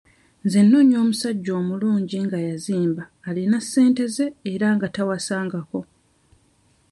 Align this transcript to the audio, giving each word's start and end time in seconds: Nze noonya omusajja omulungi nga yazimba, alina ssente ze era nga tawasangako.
Nze 0.45 0.59
noonya 0.69 0.97
omusajja 1.03 1.51
omulungi 1.61 2.17
nga 2.25 2.39
yazimba, 2.47 3.03
alina 3.27 3.57
ssente 3.63 4.03
ze 4.15 4.25
era 4.53 4.67
nga 4.75 4.87
tawasangako. 4.95 5.79